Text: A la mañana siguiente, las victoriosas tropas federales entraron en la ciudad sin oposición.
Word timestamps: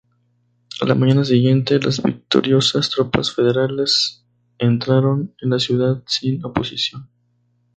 A 0.81 0.85
la 0.87 0.95
mañana 0.95 1.23
siguiente, 1.23 1.79
las 1.79 2.01
victoriosas 2.01 2.89
tropas 2.89 3.31
federales 3.35 4.25
entraron 4.57 5.35
en 5.39 5.51
la 5.51 5.59
ciudad 5.59 6.01
sin 6.07 6.43
oposición. 6.43 7.07